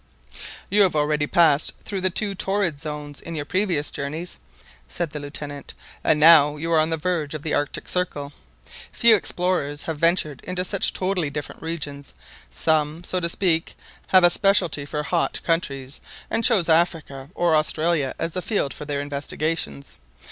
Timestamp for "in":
3.21-3.35